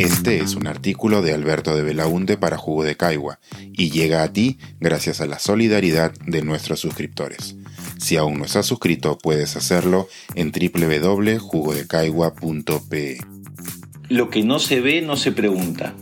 [0.00, 3.38] Este es un artículo de Alberto de Belaunte para Jugo de Caigua
[3.74, 7.54] y llega a ti gracias a la solidaridad de nuestros suscriptores.
[7.98, 13.18] Si aún no estás suscrito, puedes hacerlo en www.jugodecaigua.pe.
[14.08, 15.92] Lo que no se ve no se pregunta.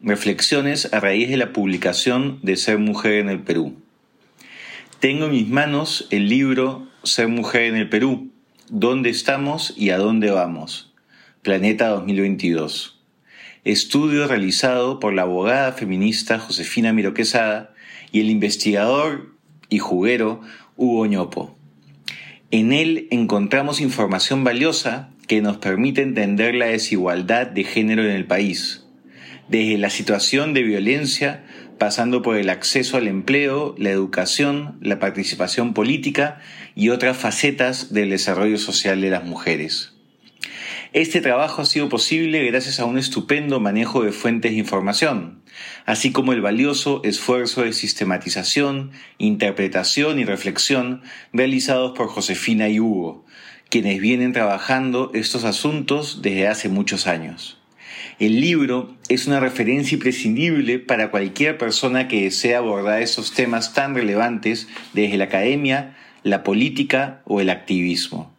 [0.00, 3.76] Reflexiones a raíz de la publicación de Ser Mujer en el Perú.
[4.98, 8.30] Tengo en mis manos el libro Ser Mujer en el Perú,
[8.70, 10.94] ¿Dónde estamos y a dónde vamos?
[11.42, 13.01] Planeta 2022.
[13.64, 17.72] Estudio realizado por la abogada feminista Josefina Miro Quesada
[18.10, 19.36] y el investigador
[19.68, 20.40] y juguero
[20.76, 21.56] Hugo Ñopo.
[22.50, 28.26] En él encontramos información valiosa que nos permite entender la desigualdad de género en el
[28.26, 28.84] país,
[29.46, 31.44] desde la situación de violencia
[31.78, 36.40] pasando por el acceso al empleo, la educación, la participación política
[36.74, 39.91] y otras facetas del desarrollo social de las mujeres.
[40.94, 45.42] Este trabajo ha sido posible gracias a un estupendo manejo de fuentes de información,
[45.86, 51.00] así como el valioso esfuerzo de sistematización, interpretación y reflexión
[51.32, 53.24] realizados por Josefina y Hugo,
[53.70, 57.58] quienes vienen trabajando estos asuntos desde hace muchos años.
[58.18, 63.94] El libro es una referencia imprescindible para cualquier persona que desea abordar esos temas tan
[63.94, 68.31] relevantes desde la academia, la política o el activismo.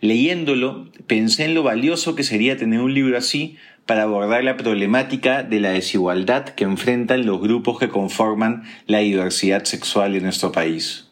[0.00, 5.42] Leyéndolo, pensé en lo valioso que sería tener un libro así para abordar la problemática
[5.42, 11.08] de la desigualdad que enfrentan los grupos que conforman la diversidad sexual en nuestro país.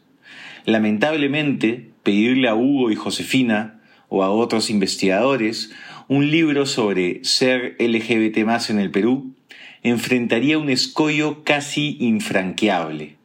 [0.66, 5.72] Lamentablemente, pedirle a Hugo y Josefina o a otros investigadores
[6.08, 9.34] un libro sobre ser LGBT más en el Perú
[9.82, 13.16] enfrentaría un escollo casi infranqueable.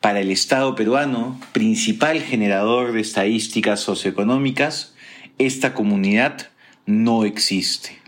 [0.00, 4.94] Para el Estado peruano, principal generador de estadísticas socioeconómicas,
[5.38, 6.50] esta comunidad
[6.86, 7.98] no existe.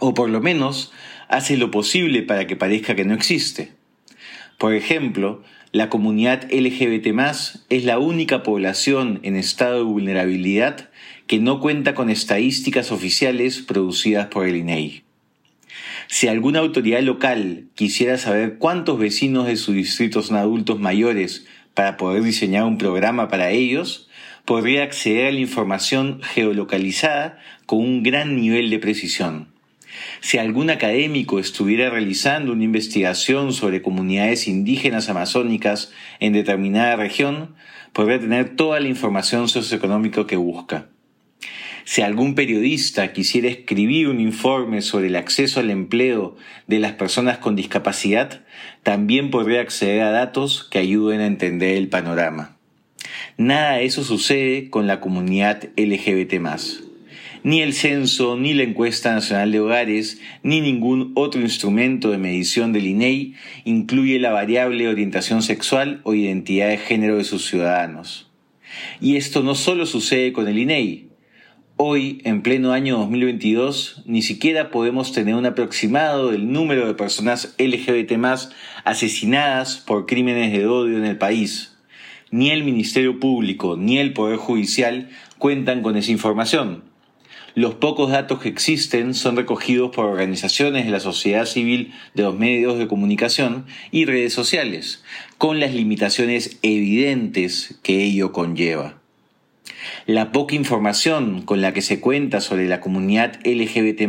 [0.00, 0.92] O por lo menos
[1.28, 3.72] hace lo posible para que parezca que no existe.
[4.58, 7.06] Por ejemplo, la comunidad LGBT
[7.68, 10.90] es la única población en estado de vulnerabilidad
[11.28, 15.04] que no cuenta con estadísticas oficiales producidas por el INEI.
[16.06, 21.96] Si alguna autoridad local quisiera saber cuántos vecinos de su distrito son adultos mayores para
[21.96, 24.08] poder diseñar un programa para ellos,
[24.44, 29.48] podría acceder a la información geolocalizada con un gran nivel de precisión.
[30.20, 37.54] Si algún académico estuviera realizando una investigación sobre comunidades indígenas amazónicas en determinada región,
[37.92, 40.88] podría tener toda la información socioeconómica que busca.
[41.88, 47.38] Si algún periodista quisiera escribir un informe sobre el acceso al empleo de las personas
[47.38, 48.42] con discapacidad,
[48.82, 52.58] también podría acceder a datos que ayuden a entender el panorama.
[53.38, 56.34] Nada de eso sucede con la comunidad LGBT
[57.42, 62.74] ni el censo, ni la encuesta nacional de hogares, ni ningún otro instrumento de medición
[62.74, 63.32] del INEI
[63.64, 68.28] incluye la variable orientación sexual o identidad de género de sus ciudadanos.
[69.00, 71.07] Y esto no solo sucede con el INEI.
[71.80, 77.54] Hoy, en pleno año 2022, ni siquiera podemos tener un aproximado del número de personas
[77.56, 78.12] LGBT
[78.84, 81.78] asesinadas por crímenes de odio en el país.
[82.32, 86.82] Ni el Ministerio Público ni el Poder Judicial cuentan con esa información
[87.58, 92.38] los pocos datos que existen son recogidos por organizaciones de la sociedad civil de los
[92.38, 95.02] medios de comunicación y redes sociales,
[95.38, 99.00] con las limitaciones evidentes que ello conlleva.
[100.06, 104.08] La poca información con la que se cuenta sobre la comunidad LGBT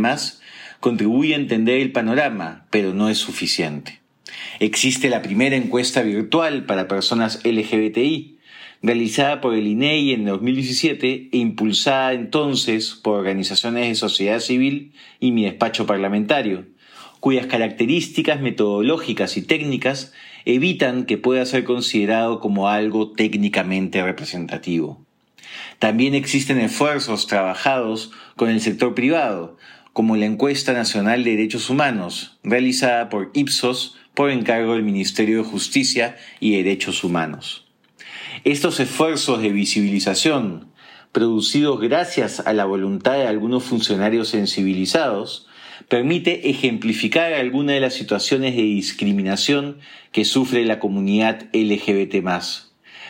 [0.79, 3.99] contribuye a entender el panorama, pero no es suficiente.
[4.59, 8.39] Existe la primera encuesta virtual para personas LGBTI,
[8.81, 14.93] realizada por el INEI e en 2017 e impulsada entonces por organizaciones de sociedad civil
[15.19, 16.65] y mi despacho parlamentario,
[17.19, 20.13] cuyas características metodológicas y técnicas
[20.45, 25.05] evitan que pueda ser considerado como algo técnicamente representativo.
[25.79, 29.57] También existen esfuerzos trabajados con el sector privado,
[29.93, 35.49] como la Encuesta Nacional de Derechos Humanos, realizada por Ipsos por encargo del Ministerio de
[35.49, 37.65] Justicia y Derechos Humanos.
[38.43, 40.69] Estos esfuerzos de visibilización,
[41.11, 45.47] producidos gracias a la voluntad de algunos funcionarios sensibilizados,
[45.87, 49.79] permite ejemplificar algunas de las situaciones de discriminación
[50.11, 52.21] que sufre la comunidad LGBT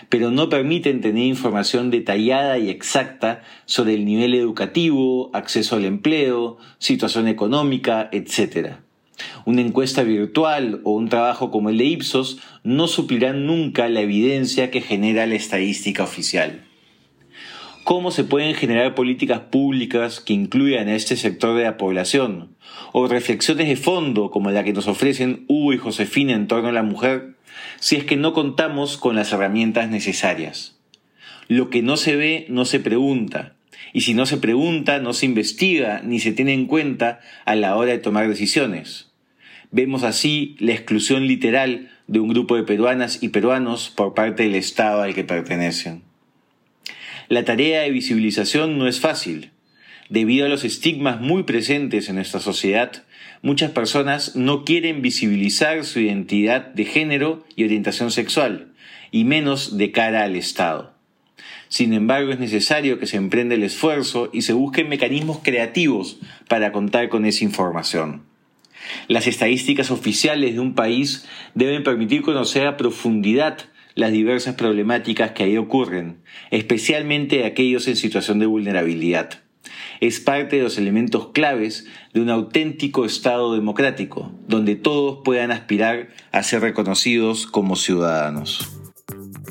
[0.09, 6.57] pero no permiten tener información detallada y exacta sobre el nivel educativo, acceso al empleo,
[6.79, 8.77] situación económica, etc.
[9.45, 14.71] Una encuesta virtual o un trabajo como el de Ipsos no suplirán nunca la evidencia
[14.71, 16.69] que genera la estadística oficial.
[17.89, 22.56] Cómo se pueden generar políticas públicas que incluyan a este sector de la población,
[22.91, 26.71] o reflexiones de fondo como la que nos ofrecen Hugo y Josefina en torno a
[26.71, 27.33] la mujer,
[27.80, 30.77] si es que no contamos con las herramientas necesarias.
[31.47, 33.56] Lo que no se ve no se pregunta,
[33.92, 37.75] y si no se pregunta no se investiga ni se tiene en cuenta a la
[37.75, 39.09] hora de tomar decisiones.
[39.71, 44.53] Vemos así la exclusión literal de un grupo de peruanas y peruanos por parte del
[44.53, 46.07] Estado al que pertenecen.
[47.30, 49.52] La tarea de visibilización no es fácil.
[50.10, 53.04] Debido a los estigmas muy presentes en nuestra sociedad,
[53.44, 58.74] muchas personas no quieren visibilizar su identidad de género y orientación sexual,
[59.12, 60.96] y menos de cara al Estado.
[61.68, 66.18] Sin embargo, es necesario que se emprenda el esfuerzo y se busquen mecanismos creativos
[66.48, 68.24] para contar con esa información.
[69.08, 73.60] Las estadísticas oficiales de un país deben permitir conocer a profundidad
[74.00, 79.42] las diversas problemáticas que ahí ocurren, especialmente aquellos en situación de vulnerabilidad.
[80.00, 86.12] Es parte de los elementos claves de un auténtico Estado democrático, donde todos puedan aspirar
[86.31, 88.69] a ser reconocidos como ciudadanos.